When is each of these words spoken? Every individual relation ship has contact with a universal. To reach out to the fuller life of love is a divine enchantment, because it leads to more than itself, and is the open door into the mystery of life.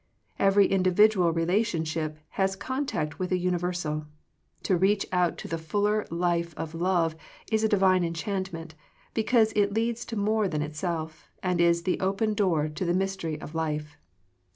Every 0.39 0.65
individual 0.65 1.31
relation 1.31 1.85
ship 1.85 2.17
has 2.29 2.55
contact 2.55 3.19
with 3.19 3.31
a 3.31 3.37
universal. 3.37 4.07
To 4.63 4.75
reach 4.75 5.05
out 5.11 5.37
to 5.37 5.47
the 5.47 5.59
fuller 5.59 6.07
life 6.09 6.55
of 6.57 6.73
love 6.73 7.15
is 7.51 7.63
a 7.63 7.69
divine 7.69 8.03
enchantment, 8.03 8.73
because 9.13 9.53
it 9.55 9.75
leads 9.75 10.03
to 10.05 10.15
more 10.15 10.47
than 10.47 10.63
itself, 10.63 11.29
and 11.43 11.61
is 11.61 11.83
the 11.83 11.99
open 11.99 12.33
door 12.33 12.65
into 12.65 12.83
the 12.83 12.95
mystery 12.95 13.39
of 13.39 13.53
life. 13.53 13.95